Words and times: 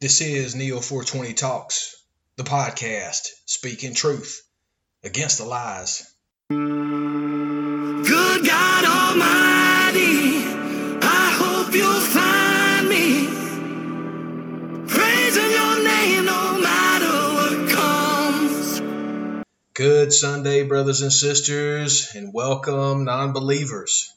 This 0.00 0.22
is 0.22 0.54
Neo 0.54 0.80
420 0.80 1.34
Talks, 1.34 2.02
the 2.36 2.42
podcast 2.42 3.28
speaking 3.44 3.92
truth 3.92 4.40
against 5.04 5.36
the 5.36 5.44
lies. 5.44 6.10
Good 6.48 6.56
God 8.46 8.84
Almighty, 8.86 10.38
I 11.02 11.32
hope 11.36 11.74
you'll 11.74 12.00
find 12.00 12.88
me 12.88 13.26
praising 14.88 15.50
your 15.50 15.84
name 15.84 16.24
no 16.24 16.58
matter 16.62 17.34
what 17.34 17.68
comes. 17.68 18.80
Good 19.74 20.14
Sunday, 20.14 20.62
brothers 20.62 21.02
and 21.02 21.12
sisters, 21.12 22.14
and 22.14 22.32
welcome, 22.32 23.04
non 23.04 23.34
believers. 23.34 24.14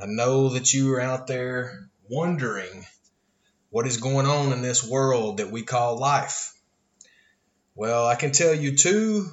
I 0.00 0.06
know 0.06 0.48
that 0.54 0.72
you 0.72 0.94
are 0.94 1.02
out 1.02 1.26
there 1.26 1.90
wondering 2.08 2.86
what 3.72 3.86
is 3.86 3.96
going 3.96 4.26
on 4.26 4.52
in 4.52 4.60
this 4.60 4.84
world 4.84 5.38
that 5.38 5.50
we 5.50 5.62
call 5.62 5.98
life. 5.98 6.52
Well, 7.74 8.06
I 8.06 8.16
can 8.16 8.30
tell 8.30 8.54
you 8.54 8.76
two 8.76 9.26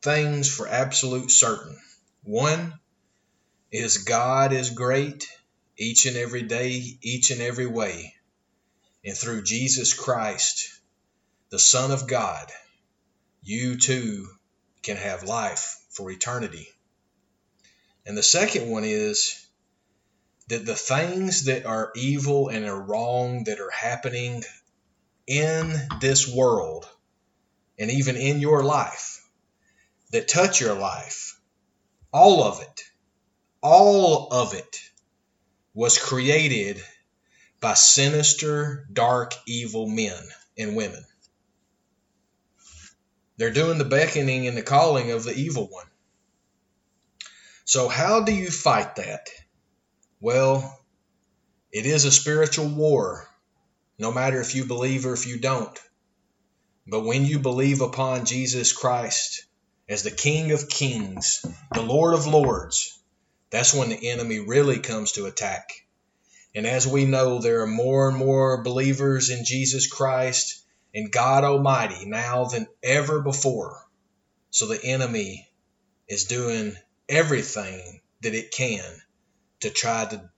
things 0.00 0.48
for 0.48 0.68
absolute 0.68 1.32
certain. 1.32 1.76
One 2.22 2.74
is 3.72 3.98
God 3.98 4.52
is 4.52 4.70
great 4.70 5.28
each 5.76 6.06
and 6.06 6.16
every 6.16 6.42
day, 6.42 6.98
each 7.02 7.32
and 7.32 7.42
every 7.42 7.66
way. 7.66 8.14
And 9.04 9.16
through 9.16 9.42
Jesus 9.42 9.92
Christ, 9.92 10.70
the 11.50 11.58
Son 11.58 11.90
of 11.90 12.06
God, 12.06 12.52
you 13.42 13.76
too 13.76 14.28
can 14.84 14.96
have 14.96 15.24
life 15.24 15.84
for 15.90 16.12
eternity. 16.12 16.68
And 18.06 18.16
the 18.16 18.22
second 18.22 18.70
one 18.70 18.84
is 18.84 19.47
that 20.48 20.64
the 20.64 20.74
things 20.74 21.44
that 21.44 21.66
are 21.66 21.92
evil 21.94 22.48
and 22.48 22.64
are 22.64 22.80
wrong 22.80 23.44
that 23.44 23.60
are 23.60 23.70
happening 23.70 24.42
in 25.26 25.74
this 26.00 26.26
world 26.26 26.88
and 27.78 27.90
even 27.90 28.16
in 28.16 28.40
your 28.40 28.64
life 28.64 29.20
that 30.10 30.26
touch 30.26 30.60
your 30.60 30.74
life, 30.74 31.38
all 32.12 32.42
of 32.42 32.62
it, 32.62 32.82
all 33.62 34.28
of 34.32 34.54
it 34.54 34.80
was 35.74 35.98
created 35.98 36.82
by 37.60 37.74
sinister, 37.74 38.86
dark, 38.92 39.34
evil 39.46 39.88
men 39.88 40.22
and 40.56 40.76
women. 40.76 41.04
They're 43.36 43.50
doing 43.50 43.78
the 43.78 43.84
beckoning 43.84 44.48
and 44.48 44.56
the 44.56 44.62
calling 44.62 45.10
of 45.12 45.24
the 45.24 45.34
evil 45.34 45.68
one. 45.68 45.86
So, 47.64 47.88
how 47.88 48.22
do 48.22 48.34
you 48.34 48.50
fight 48.50 48.96
that? 48.96 49.28
Well, 50.20 50.76
it 51.70 51.86
is 51.86 52.04
a 52.04 52.10
spiritual 52.10 52.66
war, 52.66 53.28
no 53.98 54.10
matter 54.10 54.40
if 54.40 54.56
you 54.56 54.64
believe 54.64 55.06
or 55.06 55.12
if 55.12 55.26
you 55.26 55.38
don't. 55.38 55.78
But 56.88 57.04
when 57.04 57.24
you 57.24 57.38
believe 57.38 57.82
upon 57.82 58.24
Jesus 58.24 58.72
Christ 58.72 59.44
as 59.88 60.02
the 60.02 60.10
King 60.10 60.50
of 60.50 60.68
Kings, 60.68 61.44
the 61.72 61.82
Lord 61.82 62.14
of 62.14 62.26
Lords, 62.26 62.98
that's 63.50 63.72
when 63.72 63.90
the 63.90 64.10
enemy 64.10 64.40
really 64.40 64.80
comes 64.80 65.12
to 65.12 65.26
attack. 65.26 65.68
And 66.52 66.66
as 66.66 66.84
we 66.84 67.04
know, 67.04 67.38
there 67.38 67.60
are 67.62 67.68
more 67.68 68.08
and 68.08 68.18
more 68.18 68.64
believers 68.64 69.30
in 69.30 69.44
Jesus 69.44 69.86
Christ 69.86 70.64
and 70.92 71.12
God 71.12 71.44
Almighty 71.44 72.06
now 72.06 72.46
than 72.46 72.66
ever 72.82 73.20
before. 73.20 73.86
So 74.50 74.66
the 74.66 74.82
enemy 74.82 75.48
is 76.08 76.24
doing 76.24 76.74
everything 77.08 78.00
that 78.22 78.34
it 78.34 78.50
can 78.50 78.82
to 79.60 79.70
try 79.70 80.04
to 80.04 80.30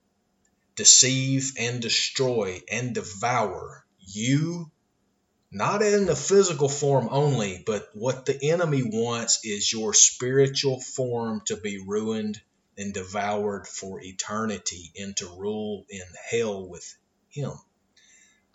deceive 0.75 1.53
and 1.59 1.81
destroy 1.81 2.61
and 2.71 2.95
devour 2.95 3.85
you, 3.99 4.71
not 5.51 5.81
in 5.81 6.05
the 6.05 6.15
physical 6.15 6.69
form 6.69 7.07
only, 7.11 7.61
but 7.65 7.89
what 7.93 8.25
the 8.25 8.51
enemy 8.51 8.81
wants 8.83 9.41
is 9.43 9.71
your 9.71 9.93
spiritual 9.93 10.79
form 10.79 11.41
to 11.45 11.57
be 11.57 11.77
ruined 11.77 12.41
and 12.77 12.93
devoured 12.93 13.67
for 13.67 14.01
eternity 14.01 14.91
and 14.99 15.15
to 15.17 15.27
rule 15.27 15.85
in 15.89 16.01
hell 16.29 16.67
with 16.67 16.95
him. 17.29 17.51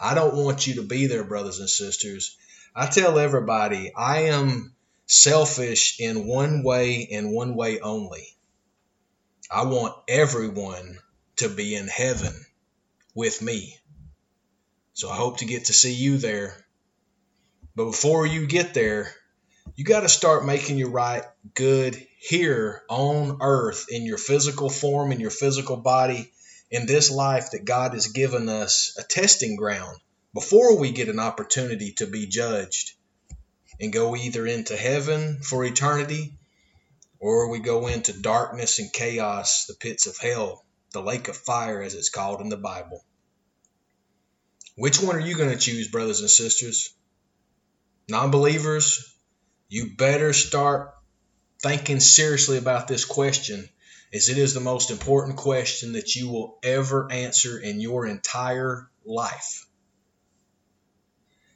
I 0.01 0.15
don't 0.15 0.37
want 0.37 0.67
you 0.67 0.75
to 0.77 0.83
be 0.83 1.07
there, 1.07 1.25
brothers 1.25 1.61
and 1.61 1.71
sisters. 1.71 2.37
I 2.75 2.87
tell 2.87 3.19
everybody 3.19 3.93
I 3.95 4.25
am 4.25 4.75
selfish 5.07 6.01
in 6.01 6.27
one 6.27 6.63
way 6.63 7.09
and 7.13 7.33
one 7.33 7.55
way 7.55 7.81
only. 7.81 8.36
I 9.51 9.65
want 9.65 9.95
everyone 10.09 10.99
to 11.37 11.49
be 11.49 11.75
in 11.75 11.87
heaven 11.89 12.35
with 13.15 13.41
me. 13.41 13.77
So 14.95 15.09
I 15.09 15.17
hope 15.17 15.39
to 15.39 15.45
get 15.45 15.67
to 15.67 15.73
see 15.73 15.93
you 15.93 16.19
there. 16.19 16.57
But 17.75 17.85
before 17.85 18.27
you 18.27 18.47
get 18.47 18.75
there, 18.75 19.13
you 19.77 19.85
got 19.85 20.01
to 20.01 20.09
start 20.09 20.47
making 20.47 20.79
your 20.79 20.91
right 20.91 21.23
good 21.55 21.97
here 22.19 22.83
on 22.89 23.39
earth 23.41 23.87
in 23.91 24.05
your 24.05 24.19
physical 24.19 24.71
form, 24.71 25.13
in 25.13 25.21
your 25.21 25.31
physical 25.31 25.77
body, 25.77 26.33
in 26.71 26.87
this 26.87 27.11
life 27.11 27.51
that 27.53 27.65
God 27.65 27.93
has 27.93 28.09
given 28.09 28.49
us 28.49 28.97
a 28.99 29.03
testing 29.03 29.57
ground 29.57 29.99
before 30.35 30.79
we 30.79 30.91
get 30.91 31.09
an 31.09 31.21
opportunity 31.21 31.93
to 31.93 32.07
be 32.07 32.27
judged 32.27 32.93
and 33.81 33.93
go 33.93 34.17
either 34.17 34.47
into 34.47 34.77
heaven 34.77 35.39
for 35.43 35.65
eternity 35.65 36.33
or 37.19 37.51
we 37.51 37.59
go 37.59 37.87
into 37.87 38.13
darkness 38.13 38.79
and 38.79 38.93
chaos, 38.93 39.67
the 39.67 39.75
pits 39.75 40.07
of 40.07 40.17
hell, 40.19 40.65
the 40.93 41.03
lake 41.03 41.29
of 41.29 41.37
fire, 41.37 41.83
as 41.83 41.95
it's 41.95 42.11
called 42.11 42.41
in 42.41 42.49
the 42.49 42.57
Bible. 42.57 43.05
Which 44.77 45.01
one 45.01 45.17
are 45.17 45.21
you 45.21 45.37
going 45.37 45.51
to 45.51 45.57
choose, 45.57 45.89
brothers 45.89 46.21
and 46.21 46.31
sisters? 46.31 46.95
Non 48.09 48.31
believers, 48.31 49.15
you 49.69 49.97
better 49.97 50.33
start 50.33 50.95
thinking 51.63 52.01
seriously 52.01 52.59
about 52.59 52.87
this 52.87 53.05
question, 53.05 53.69
as 54.13 54.29
it 54.29 54.39
is 54.39 54.55
the 54.55 54.61
most 54.61 54.91
important 54.91 55.37
question 55.37 55.95
that 55.95 56.15
you 56.15 56.29
will 56.29 56.59
ever 56.63 57.11
answer 57.11 57.59
in 57.59 57.81
your 57.81 58.07
entire 58.07 58.89
life. 59.05 59.67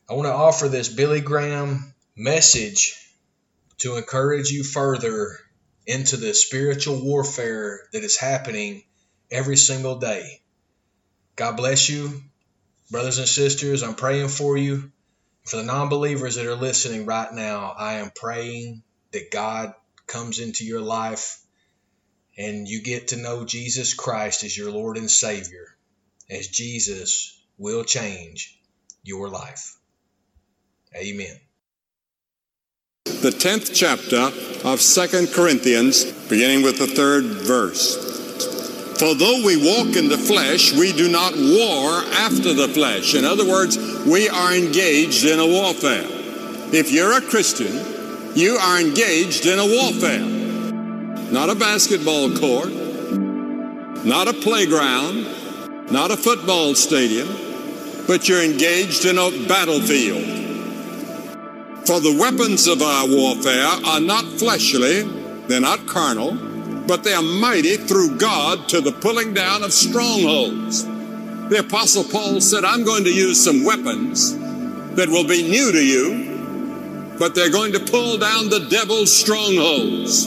I 0.08 0.14
want 0.14 0.26
to 0.26 0.32
offer 0.32 0.68
this 0.68 0.88
Billy 0.88 1.20
Graham 1.20 1.94
message 2.16 2.96
to 3.78 3.96
encourage 3.96 4.50
you 4.50 4.64
further 4.64 5.38
into 5.86 6.16
the 6.16 6.34
spiritual 6.34 7.02
warfare 7.02 7.88
that 7.92 8.04
is 8.04 8.18
happening 8.18 8.84
every 9.30 9.56
single 9.56 9.98
day. 9.98 10.40
God 11.36 11.56
bless 11.56 11.88
you, 11.88 12.22
brothers 12.90 13.18
and 13.18 13.28
sisters. 13.28 13.82
I'm 13.82 13.94
praying 13.94 14.28
for 14.28 14.56
you. 14.56 14.92
For 15.44 15.56
the 15.56 15.62
non 15.62 15.88
believers 15.88 16.34
that 16.36 16.46
are 16.46 16.54
listening 16.54 17.06
right 17.06 17.32
now, 17.32 17.74
I 17.76 17.94
am 17.94 18.10
praying 18.14 18.82
that 19.12 19.30
God 19.30 19.74
comes 20.06 20.38
into 20.38 20.64
your 20.64 20.82
life 20.82 21.40
and 22.36 22.68
you 22.68 22.82
get 22.82 23.08
to 23.08 23.16
know 23.16 23.44
Jesus 23.44 23.94
Christ 23.94 24.44
as 24.44 24.56
your 24.56 24.70
Lord 24.70 24.96
and 24.96 25.10
Savior, 25.10 25.76
as 26.28 26.48
Jesus 26.48 27.40
will 27.58 27.84
change 27.84 28.60
your 29.02 29.28
life. 29.28 29.76
Amen 30.94 31.40
the 33.20 33.30
10th 33.30 33.74
chapter 33.74 34.32
of 34.66 34.80
Second 34.80 35.28
Corinthians, 35.32 36.10
beginning 36.30 36.62
with 36.62 36.78
the 36.78 36.86
third 36.86 37.24
verse. 37.24 38.08
For 38.98 39.14
though 39.14 39.44
we 39.44 39.56
walk 39.56 39.94
in 39.94 40.08
the 40.08 40.16
flesh, 40.16 40.72
we 40.72 40.94
do 40.94 41.10
not 41.10 41.34
war 41.36 42.02
after 42.16 42.54
the 42.54 42.68
flesh. 42.68 43.14
In 43.14 43.26
other 43.26 43.46
words, 43.46 43.76
we 44.06 44.30
are 44.30 44.54
engaged 44.54 45.26
in 45.26 45.38
a 45.38 45.46
warfare. 45.46 46.06
If 46.72 46.90
you're 46.92 47.12
a 47.12 47.20
Christian, 47.20 48.34
you 48.34 48.56
are 48.56 48.80
engaged 48.80 49.44
in 49.44 49.58
a 49.58 49.66
warfare. 49.66 50.24
Not 51.30 51.50
a 51.50 51.54
basketball 51.54 52.34
court, 52.36 52.72
not 54.04 54.28
a 54.28 54.32
playground, 54.32 55.26
not 55.92 56.10
a 56.10 56.16
football 56.16 56.74
stadium, 56.74 57.28
but 58.06 58.28
you're 58.30 58.42
engaged 58.42 59.04
in 59.04 59.18
a 59.18 59.30
battlefield. 59.46 60.39
For 61.86 62.00
the 62.00 62.16
weapons 62.18 62.66
of 62.66 62.82
our 62.82 63.08
warfare 63.08 63.66
are 63.84 64.00
not 64.00 64.24
fleshly, 64.24 65.02
they're 65.48 65.60
not 65.60 65.86
carnal, 65.86 66.32
but 66.86 67.04
they 67.04 67.12
are 67.12 67.22
mighty 67.22 67.76
through 67.76 68.18
God 68.18 68.68
to 68.68 68.80
the 68.80 68.92
pulling 68.92 69.34
down 69.34 69.62
of 69.62 69.72
strongholds. 69.72 70.84
The 70.84 71.64
Apostle 71.66 72.04
Paul 72.04 72.40
said, 72.40 72.64
I'm 72.64 72.84
going 72.84 73.04
to 73.04 73.12
use 73.12 73.42
some 73.42 73.64
weapons 73.64 74.36
that 74.94 75.08
will 75.08 75.26
be 75.26 75.42
new 75.42 75.72
to 75.72 75.84
you, 75.84 77.16
but 77.18 77.34
they're 77.34 77.50
going 77.50 77.72
to 77.72 77.80
pull 77.80 78.18
down 78.18 78.50
the 78.50 78.66
devil's 78.70 79.12
strongholds. 79.12 80.26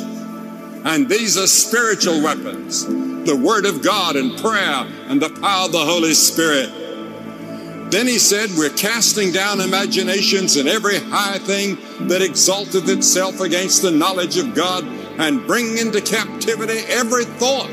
And 0.85 1.07
these 1.07 1.37
are 1.37 1.47
spiritual 1.47 2.21
weapons 2.21 2.85
the 3.25 3.37
Word 3.37 3.65
of 3.65 3.81
God 3.81 4.15
and 4.15 4.37
prayer 4.37 4.85
and 5.07 5.21
the 5.21 5.29
power 5.29 5.65
of 5.65 5.71
the 5.71 5.85
Holy 5.85 6.13
Spirit. 6.13 6.82
Then 7.93 8.07
he 8.07 8.17
said, 8.17 8.49
We're 8.57 8.71
casting 8.71 9.31
down 9.31 9.61
imaginations 9.61 10.55
and 10.55 10.67
every 10.67 10.97
high 10.97 11.37
thing 11.37 11.77
that 12.07 12.23
exalteth 12.23 12.89
itself 12.89 13.39
against 13.39 13.83
the 13.83 13.91
knowledge 13.91 14.35
of 14.37 14.55
God, 14.55 14.83
and 15.19 15.45
bring 15.45 15.77
into 15.77 16.01
captivity 16.01 16.79
every 16.87 17.23
thought 17.23 17.69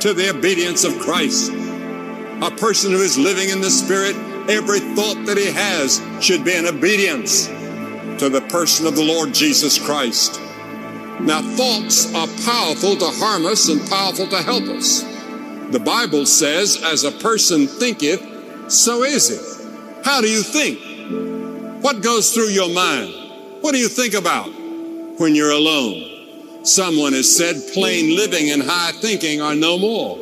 to 0.00 0.14
the 0.14 0.30
obedience 0.30 0.84
of 0.84 1.00
Christ. 1.00 1.50
A 1.50 2.52
person 2.56 2.92
who 2.92 3.00
is 3.00 3.18
living 3.18 3.48
in 3.48 3.60
the 3.60 3.68
Spirit 3.68 4.14
every 4.48 4.78
thought 4.78 5.26
that 5.26 5.36
he 5.36 5.50
has 5.50 6.00
should 6.24 6.44
be 6.44 6.54
in 6.54 6.66
obedience 6.66 7.48
to 7.48 8.28
the 8.28 8.46
person 8.48 8.86
of 8.86 8.94
the 8.94 9.02
Lord 9.02 9.34
Jesus 9.34 9.76
Christ. 9.76 10.40
Now, 11.18 11.42
thoughts 11.42 12.14
are 12.14 12.28
powerful 12.46 12.94
to 12.94 13.06
harm 13.18 13.44
us 13.44 13.68
and 13.68 13.84
powerful 13.90 14.28
to 14.28 14.40
help 14.40 14.68
us. 14.68 15.02
The 15.72 15.82
Bible 15.84 16.26
says, 16.26 16.80
as 16.80 17.02
a 17.02 17.10
person 17.10 17.66
thinketh, 17.66 18.37
so 18.68 19.02
is 19.02 19.30
it. 19.30 20.04
How 20.04 20.20
do 20.20 20.28
you 20.28 20.42
think? 20.42 21.82
What 21.82 22.02
goes 22.02 22.32
through 22.32 22.48
your 22.48 22.68
mind? 22.72 23.12
What 23.60 23.72
do 23.72 23.78
you 23.78 23.88
think 23.88 24.14
about 24.14 24.48
when 25.18 25.34
you're 25.34 25.50
alone? 25.50 26.64
Someone 26.64 27.12
has 27.12 27.34
said 27.34 27.56
plain 27.72 28.16
living 28.16 28.50
and 28.50 28.62
high 28.62 28.92
thinking 28.92 29.40
are 29.40 29.54
no 29.54 29.78
more. 29.78 30.16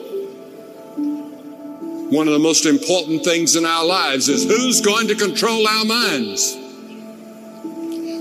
One 2.08 2.28
of 2.28 2.34
the 2.34 2.38
most 2.38 2.66
important 2.66 3.25
things 3.25 3.56
in 3.56 3.66
our 3.66 3.84
lives 3.84 4.28
is 4.28 4.44
who's 4.44 4.81
going 4.81 5.08
to 5.08 5.16
control 5.16 5.66
our 5.66 5.84
minds? 5.84 6.56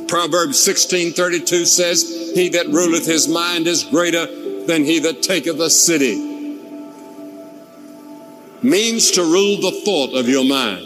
Proverbs 0.08 0.60
16:32 0.60 1.66
says, 1.66 2.32
"He 2.34 2.50
that 2.50 2.70
ruleth 2.70 3.06
his 3.06 3.28
mind 3.28 3.68
is 3.68 3.84
greater 3.84 4.28
than 4.66 4.86
he 4.86 5.00
that 5.00 5.22
taketh 5.22 5.60
a 5.60 5.70
city." 5.70 6.35
Means 8.62 9.12
to 9.12 9.22
rule 9.22 9.62
the 9.62 9.72
thought 9.84 10.14
of 10.16 10.28
your 10.28 10.46
mind. 10.46 10.86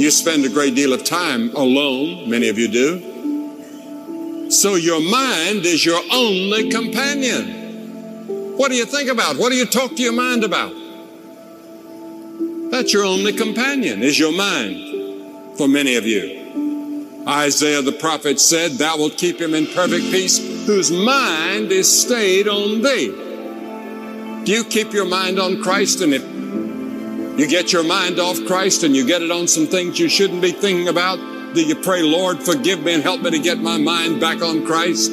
You 0.00 0.10
spend 0.10 0.44
a 0.44 0.48
great 0.48 0.74
deal 0.74 0.92
of 0.92 1.04
time 1.04 1.54
alone, 1.54 2.28
many 2.28 2.48
of 2.48 2.58
you 2.58 2.68
do. 2.68 4.50
So 4.50 4.74
your 4.74 5.00
mind 5.00 5.64
is 5.64 5.84
your 5.84 6.00
only 6.12 6.70
companion. 6.70 8.56
What 8.56 8.70
do 8.70 8.76
you 8.76 8.84
think 8.84 9.10
about? 9.10 9.36
What 9.36 9.50
do 9.50 9.56
you 9.56 9.66
talk 9.66 9.96
to 9.96 10.02
your 10.02 10.12
mind 10.12 10.44
about? 10.44 10.72
That's 12.70 12.92
your 12.92 13.04
only 13.04 13.32
companion, 13.32 14.02
is 14.02 14.18
your 14.18 14.32
mind, 14.32 15.56
for 15.56 15.68
many 15.68 15.96
of 15.96 16.06
you. 16.06 17.24
Isaiah 17.26 17.82
the 17.82 17.92
prophet 17.92 18.40
said, 18.40 18.72
Thou 18.72 18.98
wilt 18.98 19.16
keep 19.16 19.40
him 19.40 19.54
in 19.54 19.66
perfect 19.66 20.04
peace, 20.10 20.38
whose 20.66 20.90
mind 20.90 21.70
is 21.70 22.02
stayed 22.02 22.48
on 22.48 22.82
thee. 22.82 23.31
Do 24.44 24.52
you 24.52 24.64
keep 24.64 24.92
your 24.92 25.04
mind 25.04 25.38
on 25.38 25.62
Christ? 25.62 26.00
And 26.00 26.12
if 26.12 26.22
you 27.38 27.46
get 27.46 27.72
your 27.72 27.84
mind 27.84 28.18
off 28.18 28.44
Christ 28.46 28.82
and 28.82 28.96
you 28.96 29.06
get 29.06 29.22
it 29.22 29.30
on 29.30 29.46
some 29.46 29.66
things 29.66 29.98
you 29.98 30.08
shouldn't 30.08 30.42
be 30.42 30.50
thinking 30.50 30.88
about, 30.88 31.16
do 31.54 31.62
you 31.62 31.76
pray, 31.76 32.02
Lord, 32.02 32.42
forgive 32.42 32.82
me 32.82 32.94
and 32.94 33.02
help 33.02 33.20
me 33.22 33.30
to 33.30 33.38
get 33.38 33.58
my 33.58 33.78
mind 33.78 34.20
back 34.20 34.42
on 34.42 34.66
Christ? 34.66 35.12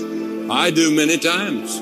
I 0.49 0.71
do 0.71 0.95
many 0.95 1.17
times. 1.17 1.79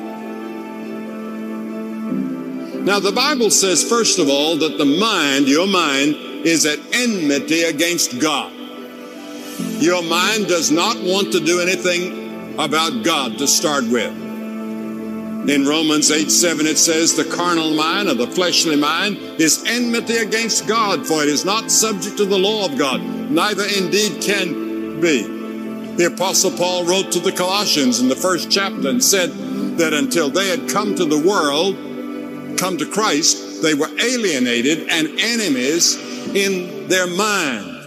Now, 2.86 3.00
the 3.00 3.12
Bible 3.12 3.50
says, 3.50 3.88
first 3.88 4.20
of 4.20 4.30
all, 4.30 4.58
that 4.58 4.78
the 4.78 4.86
mind, 4.86 5.48
your 5.48 5.68
mind, 5.68 6.16
is 6.46 6.66
at 6.66 6.80
enmity 6.94 7.64
against 7.64 8.20
God. 8.20 8.52
Your 9.80 10.04
mind 10.04 10.48
does 10.48 10.72
not 10.72 10.98
want 10.98 11.32
to 11.32 11.40
do 11.40 11.62
anything 11.62 12.54
about 12.60 13.04
God 13.04 13.38
to 13.38 13.48
start 13.48 13.86
with. 13.86 14.27
In 15.48 15.66
Romans 15.66 16.12
8 16.12 16.30
7, 16.30 16.68
it 16.68 16.78
says, 16.78 17.16
The 17.16 17.24
carnal 17.24 17.74
mind 17.74 18.10
or 18.10 18.16
the 18.16 18.28
fleshly 18.28 18.76
mind 18.76 19.18
is 19.40 19.64
enmity 19.66 20.18
against 20.18 20.68
God, 20.68 21.08
for 21.08 21.24
it 21.24 21.30
is 21.30 21.46
not 21.46 21.72
subject 21.72 22.18
to 22.18 22.26
the 22.26 22.38
law 22.38 22.66
of 22.66 22.78
God, 22.78 23.02
neither 23.02 23.64
indeed 23.64 24.22
can 24.22 25.00
be. 25.00 25.24
The 25.96 26.12
Apostle 26.14 26.52
Paul 26.52 26.86
wrote 26.86 27.14
to 27.14 27.20
the 27.20 27.32
Colossians 27.32 28.02
in 28.02 28.10
the 28.10 28.16
first 28.16 28.52
chapter 28.52 28.90
and 28.90 29.02
said 29.02 29.32
that 29.78 29.94
until 29.94 30.30
they 30.30 30.50
had 30.50 30.70
come 30.70 30.96
to 30.96 31.06
the 31.06 31.18
world, 31.18 31.76
come 32.58 32.78
to 32.78 32.86
Christ, 32.86 33.64
they 33.64 33.74
were 33.74 33.90
alienated 34.00 34.90
and 34.90 35.08
enemies 35.20 35.96
in 36.36 36.88
their 36.90 37.08
mind 37.08 37.78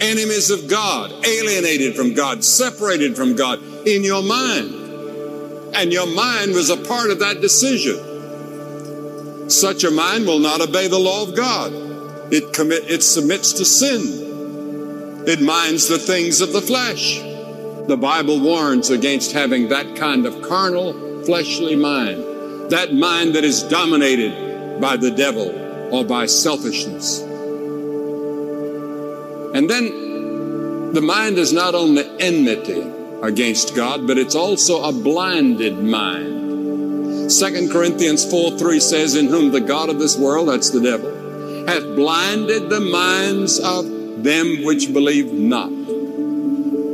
enemies 0.00 0.50
of 0.50 0.68
God, 0.68 1.12
alienated 1.26 1.94
from 1.94 2.14
God, 2.14 2.42
separated 2.42 3.16
from 3.16 3.36
God 3.36 3.62
in 3.86 4.02
your 4.02 4.22
mind. 4.22 4.79
And 5.74 5.92
your 5.92 6.06
mind 6.06 6.52
was 6.52 6.70
a 6.70 6.76
part 6.76 7.10
of 7.10 7.18
that 7.20 7.40
decision. 7.40 7.98
Such 9.50 9.84
a 9.84 9.90
mind 9.90 10.26
will 10.26 10.38
not 10.38 10.60
obey 10.60 10.88
the 10.88 10.98
law 10.98 11.22
of 11.22 11.34
God. 11.34 11.72
It 12.32 12.52
commit, 12.52 12.90
it 12.90 13.02
submits 13.02 13.52
to 13.54 13.64
sin. 13.64 15.24
It 15.26 15.40
minds 15.40 15.88
the 15.88 15.98
things 15.98 16.40
of 16.40 16.52
the 16.52 16.60
flesh. 16.60 17.18
The 17.88 17.96
Bible 17.96 18.40
warns 18.40 18.90
against 18.90 19.32
having 19.32 19.68
that 19.68 19.96
kind 19.96 20.26
of 20.26 20.42
carnal, 20.42 21.24
fleshly 21.24 21.76
mind. 21.76 22.70
That 22.70 22.94
mind 22.94 23.34
that 23.34 23.44
is 23.44 23.62
dominated 23.64 24.80
by 24.80 24.96
the 24.96 25.10
devil 25.10 25.50
or 25.92 26.04
by 26.04 26.26
selfishness. 26.26 27.20
And 29.52 29.68
then 29.68 30.92
the 30.92 31.00
mind 31.00 31.38
is 31.38 31.52
not 31.52 31.74
only 31.74 32.08
enmity 32.20 32.99
against 33.22 33.74
God, 33.74 34.06
but 34.06 34.18
it's 34.18 34.34
also 34.34 34.82
a 34.82 34.92
blinded 34.92 35.78
mind. 35.78 37.30
2 37.30 37.68
Corinthians 37.70 38.28
4 38.28 38.58
3 38.58 38.80
says, 38.80 39.14
In 39.14 39.28
whom 39.28 39.52
the 39.52 39.60
God 39.60 39.88
of 39.88 39.98
this 39.98 40.16
world, 40.18 40.48
that's 40.48 40.70
the 40.70 40.80
devil, 40.80 41.66
hath 41.66 41.84
blinded 41.94 42.68
the 42.68 42.80
minds 42.80 43.58
of 43.60 43.84
them 44.24 44.64
which 44.64 44.92
believe 44.92 45.32
not. 45.32 45.70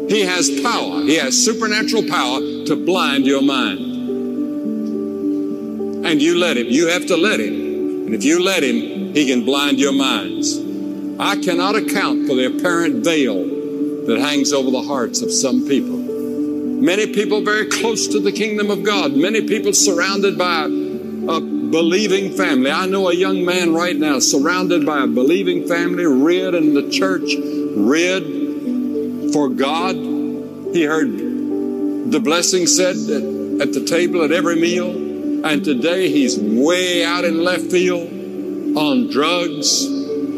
He 0.08 0.20
has 0.22 0.60
power, 0.60 1.00
he 1.02 1.16
has 1.16 1.42
supernatural 1.42 2.04
power 2.08 2.40
to 2.66 2.76
blind 2.76 3.26
your 3.26 3.42
mind. 3.42 3.94
And 6.06 6.22
you 6.22 6.38
let 6.38 6.56
him, 6.56 6.66
you 6.68 6.88
have 6.88 7.06
to 7.06 7.16
let 7.16 7.40
him. 7.40 7.54
And 8.06 8.14
if 8.14 8.22
you 8.22 8.40
let 8.42 8.62
him, 8.62 9.14
he 9.14 9.26
can 9.26 9.44
blind 9.44 9.80
your 9.80 9.92
minds. 9.92 10.60
I 11.18 11.36
cannot 11.36 11.74
account 11.74 12.28
for 12.28 12.34
the 12.34 12.46
apparent 12.46 13.02
veil 13.02 13.42
that 14.06 14.18
hangs 14.20 14.52
over 14.52 14.70
the 14.70 14.82
hearts 14.82 15.22
of 15.22 15.32
some 15.32 15.66
people. 15.66 15.95
Many 16.86 17.08
people 17.12 17.40
very 17.40 17.66
close 17.66 18.06
to 18.06 18.20
the 18.20 18.30
kingdom 18.30 18.70
of 18.70 18.84
God, 18.84 19.12
many 19.12 19.40
people 19.40 19.72
surrounded 19.72 20.38
by 20.38 20.66
a 20.66 21.40
believing 21.40 22.30
family. 22.30 22.70
I 22.70 22.86
know 22.86 23.08
a 23.08 23.12
young 23.12 23.44
man 23.44 23.74
right 23.74 23.96
now 23.96 24.20
surrounded 24.20 24.86
by 24.86 25.02
a 25.02 25.08
believing 25.08 25.66
family, 25.66 26.06
reared 26.06 26.54
in 26.54 26.74
the 26.74 26.88
church, 26.88 27.34
reared 27.74 28.22
for 29.32 29.48
God. 29.48 29.96
He 29.96 30.84
heard 30.84 31.10
the 32.12 32.20
blessing 32.20 32.68
said 32.68 32.94
at 33.60 33.72
the 33.72 33.84
table 33.84 34.22
at 34.22 34.30
every 34.30 34.54
meal, 34.54 35.44
and 35.44 35.64
today 35.64 36.08
he's 36.08 36.38
way 36.38 37.04
out 37.04 37.24
in 37.24 37.42
left 37.42 37.64
field 37.64 38.78
on 38.78 39.10
drugs, 39.10 39.88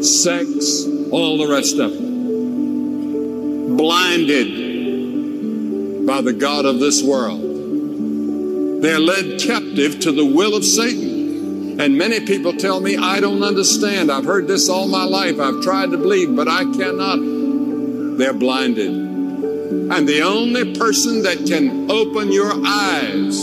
sex, 0.01 0.87
all 1.11 1.37
the 1.37 1.47
rest 1.47 1.77
of 1.77 1.91
it. 1.93 3.77
Blinded 3.77 4.58
by 6.09 6.21
the 6.21 6.33
God 6.33 6.65
of 6.65 6.79
this 6.79 7.03
world. 7.03 7.39
They're 8.81 8.99
led 8.99 9.39
captive 9.39 9.99
to 9.99 10.11
the 10.11 10.25
will 10.25 10.55
of 10.55 10.65
Satan. 10.65 11.79
And 11.79 11.99
many 11.99 12.25
people 12.25 12.51
tell 12.51 12.81
me, 12.81 12.97
I 12.97 13.19
don't 13.19 13.43
understand. 13.43 14.11
I've 14.11 14.25
heard 14.25 14.47
this 14.47 14.69
all 14.69 14.87
my 14.87 15.03
life. 15.03 15.39
I've 15.39 15.61
tried 15.61 15.91
to 15.91 15.97
believe, 15.97 16.35
but 16.35 16.47
I 16.47 16.63
cannot. 16.63 17.19
They're 18.17 18.33
blinded. 18.33 18.89
And 18.89 20.09
the 20.09 20.23
only 20.23 20.73
person 20.73 21.21
that 21.21 21.45
can 21.45 21.91
open 21.91 22.31
your 22.31 22.53
eyes 22.65 23.37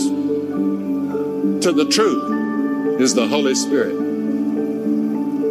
to 1.63 1.73
the 1.73 1.89
truth 1.89 3.01
is 3.01 3.15
the 3.15 3.29
Holy 3.29 3.55
Spirit. 3.55 3.95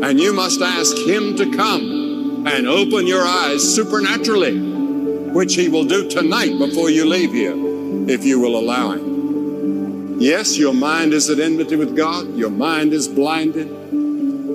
And 0.03 0.19
you 0.19 0.33
must 0.33 0.59
ask 0.59 0.97
Him 0.97 1.37
to 1.37 1.55
come 1.55 2.45
and 2.45 2.67
open 2.67 3.07
your 3.07 3.23
eyes 3.23 3.63
supernaturally, 3.63 4.74
which 5.35 5.55
He 5.55 5.67
will 5.67 5.83
do 5.83 6.09
tonight 6.09 6.57
before 6.57 6.89
you 6.89 7.05
leave 7.05 7.33
here, 7.33 7.53
if 8.09 8.23
you 8.23 8.39
will 8.39 8.57
allow 8.57 8.91
Him. 8.91 10.17
Yes, 10.17 10.57
your 10.57 10.73
mind 10.73 11.11
is 11.11 11.29
at 11.29 11.41
enmity 11.41 11.75
with 11.75 11.93
God, 11.93 12.33
your 12.35 12.49
mind 12.49 12.93
is 12.93 13.09
blinded. 13.09 13.67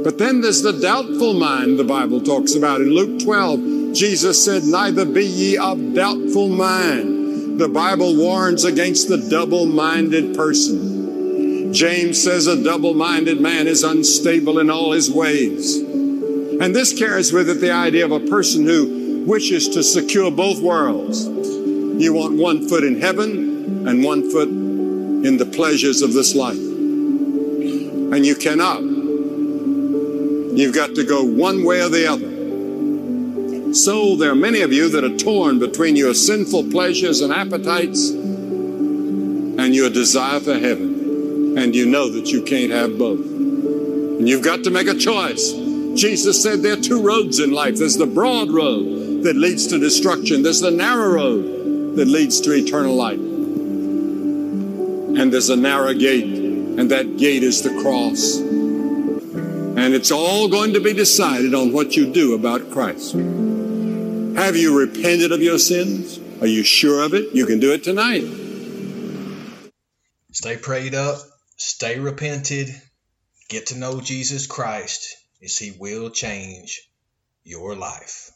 But 0.02 0.16
then 0.16 0.40
there's 0.40 0.62
the 0.62 0.72
doubtful 0.72 1.34
mind 1.34 1.78
the 1.78 1.84
Bible 1.84 2.22
talks 2.22 2.54
about. 2.54 2.80
In 2.80 2.88
Luke 2.94 3.22
12, 3.22 3.92
Jesus 3.92 4.42
said, 4.42 4.64
Neither 4.64 5.04
be 5.04 5.26
ye 5.26 5.58
of 5.58 5.92
doubtful 5.92 6.48
mind. 6.48 7.60
The 7.60 7.68
Bible 7.68 8.16
warns 8.16 8.64
against 8.64 9.10
the 9.10 9.18
double 9.18 9.66
minded 9.66 10.34
person. 10.34 11.74
James 11.74 12.22
says 12.22 12.46
a 12.46 12.64
double 12.64 12.94
minded 12.94 13.38
man 13.38 13.66
is 13.66 13.84
unstable 13.84 14.58
in 14.58 14.70
all 14.70 14.92
his 14.92 15.10
ways. 15.10 15.76
And 15.76 16.74
this 16.74 16.98
carries 16.98 17.34
with 17.34 17.50
it 17.50 17.60
the 17.60 17.70
idea 17.70 18.06
of 18.06 18.12
a 18.12 18.20
person 18.20 18.64
who 18.64 18.99
wishes 19.30 19.68
to 19.68 19.82
secure 19.82 20.28
both 20.28 20.60
worlds. 20.60 21.24
You 21.26 22.12
want 22.12 22.36
one 22.36 22.68
foot 22.68 22.82
in 22.82 23.00
heaven 23.00 23.86
and 23.86 24.02
one 24.02 24.28
foot 24.28 24.48
in 24.48 25.36
the 25.36 25.46
pleasures 25.46 26.02
of 26.02 26.12
this 26.12 26.34
life. 26.34 26.58
And 26.58 28.26
you 28.26 28.34
cannot. 28.34 28.82
You've 28.82 30.74
got 30.74 30.96
to 30.96 31.04
go 31.04 31.22
one 31.22 31.62
way 31.64 31.80
or 31.80 31.88
the 31.88 32.08
other. 32.08 33.72
So 33.72 34.16
there 34.16 34.32
are 34.32 34.34
many 34.34 34.62
of 34.62 34.72
you 34.72 34.88
that 34.88 35.04
are 35.04 35.16
torn 35.16 35.60
between 35.60 35.94
your 35.94 36.12
sinful 36.12 36.64
pleasures 36.70 37.20
and 37.20 37.32
appetites 37.32 38.10
and 38.10 39.72
your 39.76 39.90
desire 39.90 40.40
for 40.40 40.58
heaven 40.58 41.56
and 41.56 41.74
you 41.74 41.86
know 41.86 42.08
that 42.10 42.32
you 42.32 42.42
can't 42.42 42.72
have 42.72 42.98
both. 42.98 43.20
And 43.20 44.28
you've 44.28 44.42
got 44.42 44.64
to 44.64 44.70
make 44.70 44.88
a 44.88 44.94
choice. 44.94 45.59
Jesus 45.94 46.42
said 46.42 46.62
there 46.62 46.74
are 46.74 46.80
two 46.80 47.02
roads 47.02 47.40
in 47.40 47.50
life. 47.50 47.76
There's 47.76 47.96
the 47.96 48.06
broad 48.06 48.50
road 48.50 49.24
that 49.24 49.36
leads 49.36 49.66
to 49.68 49.78
destruction. 49.78 50.42
There's 50.42 50.60
the 50.60 50.70
narrow 50.70 51.14
road 51.14 51.96
that 51.96 52.06
leads 52.06 52.40
to 52.42 52.52
eternal 52.52 52.94
life. 52.94 53.18
And 53.18 55.32
there's 55.32 55.50
a 55.50 55.56
narrow 55.56 55.92
gate, 55.92 56.24
and 56.24 56.90
that 56.90 57.18
gate 57.18 57.42
is 57.42 57.62
the 57.62 57.82
cross. 57.82 58.38
And 58.38 59.94
it's 59.94 60.10
all 60.10 60.48
going 60.48 60.74
to 60.74 60.80
be 60.80 60.92
decided 60.92 61.54
on 61.54 61.72
what 61.72 61.96
you 61.96 62.12
do 62.12 62.34
about 62.34 62.70
Christ. 62.70 63.14
Have 63.14 64.56
you 64.56 64.78
repented 64.78 65.32
of 65.32 65.42
your 65.42 65.58
sins? 65.58 66.18
Are 66.40 66.46
you 66.46 66.62
sure 66.62 67.02
of 67.02 67.14
it? 67.14 67.34
You 67.34 67.46
can 67.46 67.60
do 67.60 67.72
it 67.72 67.84
tonight. 67.84 68.24
Stay 70.32 70.56
prayed 70.56 70.94
up, 70.94 71.18
stay 71.56 71.98
repented, 71.98 72.70
get 73.48 73.66
to 73.66 73.76
know 73.76 74.00
Jesus 74.00 74.46
Christ 74.46 75.16
as 75.42 75.56
He 75.58 75.72
will 75.72 76.10
change 76.10 76.88
your 77.44 77.74
life. 77.74 78.30